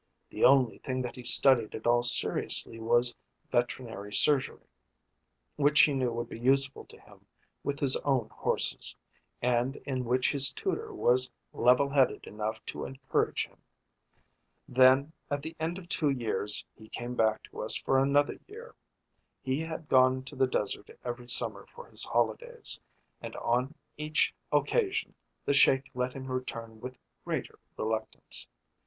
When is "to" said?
6.85-6.99, 12.65-12.85, 17.51-17.61, 20.23-20.35